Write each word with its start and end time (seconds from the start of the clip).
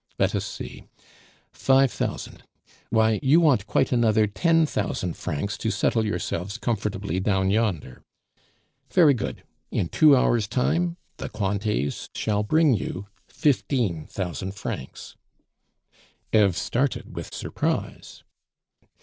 "Let 0.17 0.33
us 0.33 0.45
see: 0.47 0.85
five 1.53 1.91
thousand 1.91 2.41
why, 2.89 3.19
you 3.21 3.39
want 3.39 3.67
quite 3.67 3.91
another 3.91 4.25
ten 4.25 4.65
thousand 4.65 5.13
francs 5.15 5.59
to 5.59 5.69
settle 5.69 6.03
yourselves 6.07 6.57
comfortably 6.57 7.19
down 7.19 7.51
yonder. 7.51 8.01
Very 8.89 9.13
good, 9.13 9.43
in 9.69 9.89
two 9.89 10.15
hours' 10.17 10.47
time 10.47 10.97
the 11.17 11.29
Cointets 11.29 12.09
shall 12.15 12.41
bring 12.41 12.73
you 12.73 13.09
fifteen 13.27 14.07
thousand 14.07 14.55
francs" 14.55 15.17
Eve 16.33 16.57
started 16.57 17.15
with 17.15 17.31
surprise. 17.31 18.23